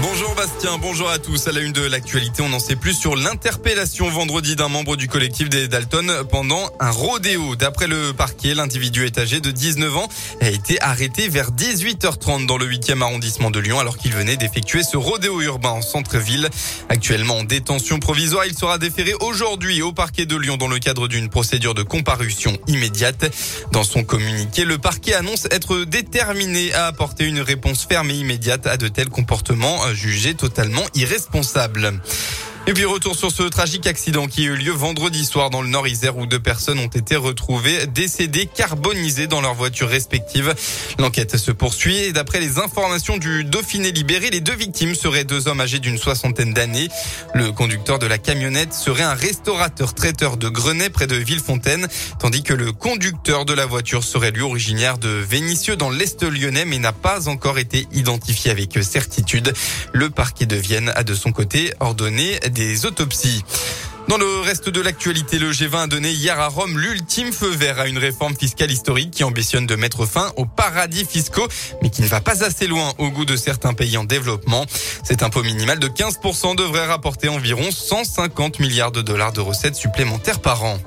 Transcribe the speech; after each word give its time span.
Bonjour 0.00 0.34
Bastien, 0.34 0.76
bonjour 0.78 1.08
à 1.08 1.18
tous. 1.18 1.46
À 1.46 1.52
la 1.52 1.60
une 1.60 1.72
de 1.72 1.82
l'actualité, 1.82 2.42
on 2.42 2.48
n'en 2.48 2.58
sait 2.58 2.74
plus 2.74 2.94
sur 2.94 3.14
l'interpellation 3.14 4.08
vendredi 4.10 4.56
d'un 4.56 4.68
membre 4.68 4.96
du 4.96 5.06
collectif 5.06 5.48
des 5.48 5.68
Dalton 5.68 6.24
pendant 6.28 6.70
un 6.80 6.90
rodéo. 6.90 7.54
D'après 7.54 7.86
le 7.86 8.12
parquet, 8.12 8.54
l'individu 8.54 9.06
est 9.06 9.18
âgé 9.18 9.40
de 9.40 9.52
19 9.52 9.96
ans 9.96 10.08
et 10.40 10.46
a 10.46 10.50
été 10.50 10.80
arrêté 10.80 11.28
vers 11.28 11.52
18h30 11.52 12.46
dans 12.46 12.58
le 12.58 12.66
8e 12.66 13.02
arrondissement 13.02 13.52
de 13.52 13.60
Lyon 13.60 13.78
alors 13.78 13.96
qu'il 13.96 14.12
venait 14.12 14.36
d'effectuer 14.36 14.82
ce 14.82 14.96
rodéo 14.96 15.40
urbain 15.40 15.70
en 15.70 15.82
centre-ville. 15.82 16.50
Actuellement 16.88 17.38
en 17.38 17.44
détention 17.44 18.00
provisoire, 18.00 18.46
il 18.46 18.58
sera 18.58 18.78
déféré 18.78 19.14
aujourd'hui 19.20 19.80
au 19.80 19.92
parquet 19.92 20.26
de 20.26 20.36
Lyon 20.36 20.56
dans 20.56 20.68
le 20.68 20.80
cadre 20.80 21.06
d'une 21.06 21.28
procédure 21.28 21.74
de 21.74 21.84
comparution 21.84 22.58
immédiate. 22.66 23.32
Dans 23.70 23.84
son 23.84 24.02
communiqué, 24.02 24.64
le 24.64 24.78
parquet 24.78 25.14
annonce 25.14 25.46
être 25.52 25.84
déterminé 25.84 26.72
à 26.74 26.86
apporter 26.86 27.24
une 27.24 27.40
réponse 27.40 27.86
ferme 27.88 28.10
et 28.10 28.14
immédiate 28.14 28.66
à 28.66 28.76
de 28.76 28.88
tels 28.88 29.08
comportements 29.08 29.83
jugé 29.92 30.34
totalement 30.34 30.84
irresponsable. 30.94 31.92
Et 32.66 32.72
puis 32.72 32.86
retour 32.86 33.14
sur 33.14 33.30
ce 33.30 33.42
tragique 33.42 33.86
accident 33.86 34.26
qui 34.26 34.40
a 34.40 34.44
eu 34.46 34.56
lieu 34.56 34.72
vendredi 34.72 35.26
soir 35.26 35.50
dans 35.50 35.60
le 35.60 35.68
Nord-Isère 35.68 36.16
où 36.16 36.24
deux 36.24 36.40
personnes 36.40 36.78
ont 36.78 36.86
été 36.86 37.14
retrouvées 37.14 37.86
décédées 37.86 38.46
carbonisées 38.46 39.26
dans 39.26 39.42
leurs 39.42 39.52
voitures 39.52 39.90
respectives. 39.90 40.54
L'enquête 40.98 41.36
se 41.36 41.50
poursuit 41.50 41.98
et 41.98 42.12
d'après 42.12 42.40
les 42.40 42.58
informations 42.58 43.18
du 43.18 43.44
Dauphiné 43.44 43.92
libéré, 43.92 44.30
les 44.30 44.40
deux 44.40 44.54
victimes 44.54 44.94
seraient 44.94 45.24
deux 45.24 45.46
hommes 45.46 45.60
âgés 45.60 45.78
d'une 45.78 45.98
soixantaine 45.98 46.54
d'années. 46.54 46.88
Le 47.34 47.52
conducteur 47.52 47.98
de 47.98 48.06
la 48.06 48.16
camionnette 48.16 48.72
serait 48.72 49.02
un 49.02 49.12
restaurateur 49.12 49.92
traiteur 49.92 50.38
de 50.38 50.48
Grenay 50.48 50.88
près 50.88 51.06
de 51.06 51.16
Villefontaine, 51.16 51.86
tandis 52.18 52.42
que 52.42 52.54
le 52.54 52.72
conducteur 52.72 53.44
de 53.44 53.52
la 53.52 53.66
voiture 53.66 54.02
serait 54.02 54.30
lui 54.30 54.40
originaire 54.40 54.96
de 54.96 55.10
Vénissieux 55.10 55.76
dans 55.76 55.90
l'Est 55.90 56.22
lyonnais 56.22 56.64
mais 56.64 56.78
n'a 56.78 56.92
pas 56.92 57.28
encore 57.28 57.58
été 57.58 57.86
identifié 57.92 58.50
avec 58.50 58.78
certitude. 58.82 59.52
Le 59.92 60.08
parquet 60.08 60.46
de 60.46 60.56
Vienne 60.56 60.90
a 60.96 61.04
de 61.04 61.14
son 61.14 61.30
côté 61.30 61.74
ordonné 61.78 62.38
Dans 64.08 64.18
le 64.18 64.40
reste 64.40 64.68
de 64.68 64.80
l'actualité, 64.80 65.38
le 65.38 65.50
G20 65.50 65.76
a 65.76 65.86
donné 65.86 66.10
hier 66.10 66.38
à 66.38 66.48
Rome 66.48 66.78
l'ultime 66.78 67.32
feu 67.32 67.48
vert 67.48 67.80
à 67.80 67.88
une 67.88 67.98
réforme 67.98 68.36
fiscale 68.36 68.70
historique 68.70 69.10
qui 69.10 69.24
ambitionne 69.24 69.66
de 69.66 69.74
mettre 69.76 70.04
fin 70.06 70.30
aux 70.36 70.44
paradis 70.44 71.06
fiscaux, 71.06 71.48
mais 71.82 71.90
qui 71.90 72.02
ne 72.02 72.06
va 72.06 72.20
pas 72.20 72.44
assez 72.44 72.66
loin 72.66 72.92
au 72.98 73.10
goût 73.10 73.24
de 73.24 73.34
certains 73.34 73.72
pays 73.72 73.96
en 73.96 74.04
développement. 74.04 74.66
Cet 75.02 75.22
impôt 75.22 75.42
minimal 75.42 75.78
de 75.78 75.88
15% 75.88 76.54
devrait 76.54 76.86
rapporter 76.86 77.28
environ 77.28 77.70
150 77.70 78.60
milliards 78.60 78.92
de 78.92 79.00
dollars 79.00 79.32
de 79.32 79.40
recettes 79.40 79.76
supplémentaires 79.76 80.40
par 80.40 80.64
an. 80.64 80.78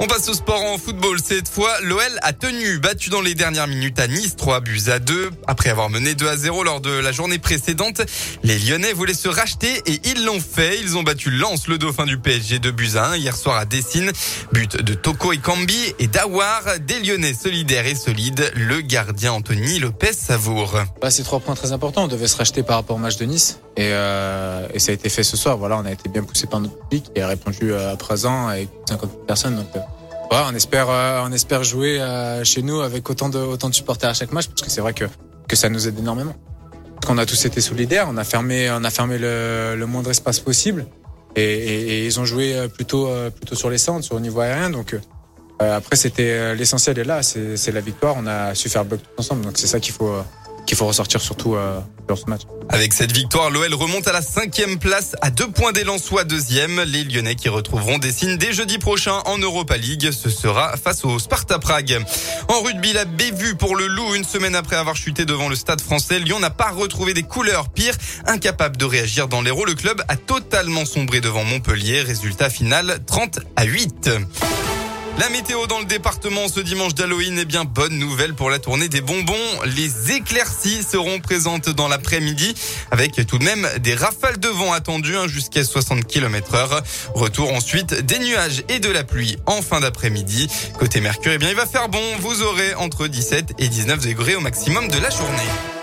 On 0.00 0.06
passe 0.06 0.28
au 0.28 0.34
sport 0.34 0.62
en 0.62 0.78
football. 0.78 1.18
Cette 1.22 1.48
fois, 1.48 1.72
l'OL 1.82 2.00
a 2.22 2.32
tenu, 2.32 2.78
battu 2.78 3.10
dans 3.10 3.20
les 3.20 3.34
dernières 3.34 3.66
minutes 3.66 3.98
à 3.98 4.06
Nice, 4.06 4.36
3 4.36 4.60
buts 4.60 4.82
à 4.86 5.00
2. 5.00 5.30
Après 5.48 5.70
avoir 5.70 5.90
mené 5.90 6.14
2 6.14 6.28
à 6.28 6.36
0 6.36 6.62
lors 6.62 6.80
de 6.80 6.90
la 6.90 7.10
journée 7.10 7.38
précédente, 7.38 8.02
les 8.44 8.60
Lyonnais 8.60 8.92
voulaient 8.92 9.12
se 9.12 9.28
racheter 9.28 9.82
et 9.86 10.00
ils 10.04 10.24
l'ont 10.24 10.38
fait. 10.38 10.78
Ils 10.80 10.96
ont 10.96 11.02
battu 11.02 11.30
Lens, 11.30 11.66
le 11.66 11.78
dauphin 11.78 12.06
du 12.06 12.16
PSG, 12.16 12.60
2 12.60 12.70
buts 12.70 12.92
à 12.94 13.08
1 13.08 13.16
hier 13.16 13.36
soir 13.36 13.56
à 13.56 13.64
Dessine. 13.64 14.12
But 14.52 14.80
de 14.80 14.94
Toko 14.94 15.32
et 15.32 15.38
Kambi 15.38 15.92
et 15.98 16.06
Dawar, 16.06 16.62
des 16.78 17.00
Lyonnais 17.00 17.34
solidaires 17.34 17.86
et 17.86 17.96
solides. 17.96 18.52
Le 18.54 18.80
gardien 18.82 19.32
Anthony 19.32 19.80
Lopez 19.80 20.12
Savour. 20.12 20.78
Bah, 21.00 21.10
c'est 21.10 21.24
trois 21.24 21.40
points 21.40 21.56
très 21.56 21.72
importants. 21.72 22.04
On 22.04 22.08
devait 22.08 22.28
se 22.28 22.36
racheter 22.36 22.62
par 22.62 22.76
rapport 22.76 22.94
au 22.94 23.00
match 23.00 23.16
de 23.16 23.24
Nice 23.24 23.58
et, 23.78 23.90
euh, 23.92 24.68
et 24.74 24.78
ça 24.78 24.90
a 24.90 24.94
été 24.94 25.08
fait 25.08 25.22
ce 25.22 25.38
soir. 25.38 25.56
Voilà, 25.56 25.78
on 25.78 25.86
a 25.86 25.92
été 25.92 26.10
bien 26.10 26.22
poussé 26.22 26.46
par 26.46 26.60
notre 26.60 26.76
public 26.76 27.10
et 27.14 27.22
a 27.22 27.28
répondu 27.28 27.72
à 27.74 27.96
présent 27.96 28.48
avec 28.48 28.68
50 28.88 29.26
personnes. 29.26 29.64
Euh, 29.74 29.80
Ouais, 30.30 30.40
on 30.46 30.54
espère, 30.54 30.90
euh, 30.90 31.22
on 31.24 31.32
espère 31.32 31.64
jouer 31.64 32.00
euh, 32.00 32.44
chez 32.44 32.60
nous 32.60 32.80
avec 32.80 33.08
autant 33.08 33.30
de, 33.30 33.38
autant 33.38 33.70
de 33.70 33.74
supporters 33.74 34.10
à 34.10 34.14
chaque 34.14 34.30
match 34.32 34.48
parce 34.48 34.60
que 34.60 34.70
c'est 34.70 34.82
vrai 34.82 34.92
que, 34.92 35.06
que 35.48 35.56
ça 35.56 35.70
nous 35.70 35.88
aide 35.88 35.98
énormément. 35.98 36.34
Parce 36.96 37.06
qu'on 37.06 37.16
a 37.18 37.24
tous 37.24 37.46
été 37.46 37.62
solidaires, 37.62 38.08
on 38.10 38.16
a 38.18 38.24
fermé, 38.24 38.70
on 38.70 38.84
a 38.84 38.90
fermé 38.90 39.16
le, 39.18 39.82
moindre 39.86 40.10
espace 40.10 40.38
possible 40.40 40.86
et, 41.34 42.04
ils 42.04 42.20
ont 42.20 42.26
joué 42.26 42.54
euh, 42.54 42.68
plutôt, 42.68 43.08
plutôt 43.36 43.54
sur 43.54 43.70
les 43.70 43.78
centres, 43.78 44.04
sur 44.04 44.16
le 44.16 44.20
niveau 44.20 44.40
aérien. 44.40 44.68
Donc 44.68 44.94
après, 45.60 45.96
c'était 45.96 46.54
l'essentiel 46.54 46.98
est 46.98 47.04
là, 47.04 47.22
c'est 47.22 47.72
la 47.72 47.80
victoire. 47.80 48.16
On 48.18 48.26
a 48.26 48.54
su 48.54 48.68
faire 48.68 48.84
bloc 48.84 49.00
tous 49.02 49.22
ensemble, 49.22 49.44
donc 49.44 49.56
c'est 49.56 49.66
ça 49.66 49.80
qu'il 49.80 49.94
faut 49.94 50.14
qu'il 50.68 50.76
faut 50.76 50.86
ressortir 50.86 51.22
surtout 51.22 51.54
euh, 51.54 51.80
sur 52.06 52.18
ce 52.18 52.26
match. 52.26 52.42
Avec 52.68 52.92
cette 52.92 53.12
victoire, 53.12 53.50
l'OL 53.50 53.72
remonte 53.72 54.06
à 54.06 54.12
la 54.12 54.20
cinquième 54.20 54.78
place 54.78 55.16
à 55.22 55.30
deux 55.30 55.50
points 55.50 55.72
des 55.72 55.82
Lensois 55.82 56.24
deuxième. 56.24 56.82
Les 56.82 57.04
Lyonnais 57.04 57.36
qui 57.36 57.48
retrouveront 57.48 57.96
des 57.96 58.12
signes 58.12 58.36
dès 58.36 58.52
jeudi 58.52 58.76
prochain 58.76 59.22
en 59.24 59.38
Europa 59.38 59.78
League. 59.78 60.10
Ce 60.12 60.28
sera 60.28 60.76
face 60.76 61.06
au 61.06 61.18
Sparta 61.18 61.58
Prague. 61.58 62.04
En 62.48 62.60
rugby, 62.60 62.92
la 62.92 63.06
bévue 63.06 63.54
pour 63.54 63.76
le 63.76 63.86
Loup. 63.86 64.14
Une 64.14 64.24
semaine 64.24 64.54
après 64.54 64.76
avoir 64.76 64.94
chuté 64.94 65.24
devant 65.24 65.48
le 65.48 65.56
stade 65.56 65.80
français, 65.80 66.18
Lyon 66.18 66.38
n'a 66.38 66.50
pas 66.50 66.70
retrouvé 66.70 67.14
des 67.14 67.22
couleurs. 67.22 67.70
Pire, 67.70 67.94
incapable 68.26 68.76
de 68.76 68.84
réagir 68.84 69.26
dans 69.26 69.40
l'héros, 69.40 69.64
le 69.64 69.74
club 69.74 70.02
a 70.08 70.16
totalement 70.16 70.84
sombré 70.84 71.22
devant 71.22 71.44
Montpellier. 71.44 72.02
Résultat 72.02 72.50
final 72.50 73.00
30 73.06 73.40
à 73.56 73.64
8. 73.64 74.10
La 75.18 75.30
météo 75.30 75.66
dans 75.66 75.80
le 75.80 75.84
département 75.84 76.46
ce 76.46 76.60
dimanche 76.60 76.94
d'Halloween, 76.94 77.38
est 77.38 77.44
bien, 77.44 77.64
bonne 77.64 77.98
nouvelle 77.98 78.34
pour 78.34 78.50
la 78.50 78.60
tournée 78.60 78.88
des 78.88 79.00
bonbons. 79.00 79.34
Les 79.64 80.12
éclaircies 80.12 80.84
seront 80.84 81.18
présentes 81.18 81.68
dans 81.68 81.88
l'après-midi 81.88 82.54
avec 82.92 83.26
tout 83.26 83.38
de 83.38 83.44
même 83.44 83.68
des 83.80 83.96
rafales 83.96 84.38
de 84.38 84.48
vent 84.48 84.72
attendues 84.72 85.16
hein, 85.16 85.26
jusqu'à 85.26 85.64
60 85.64 86.06
km 86.06 86.54
heure. 86.54 86.82
Retour 87.14 87.52
ensuite 87.52 87.94
des 87.94 88.20
nuages 88.20 88.62
et 88.68 88.78
de 88.78 88.90
la 88.90 89.02
pluie 89.02 89.36
en 89.46 89.60
fin 89.60 89.80
d'après-midi. 89.80 90.46
Côté 90.78 91.00
Mercure, 91.00 91.32
eh 91.32 91.38
bien, 91.38 91.50
il 91.50 91.56
va 91.56 91.66
faire 91.66 91.88
bon. 91.88 92.02
Vous 92.20 92.42
aurez 92.42 92.74
entre 92.74 93.08
17 93.08 93.54
et 93.58 93.68
19 93.68 94.06
degrés 94.06 94.36
au 94.36 94.40
maximum 94.40 94.86
de 94.86 94.98
la 94.98 95.10
journée. 95.10 95.77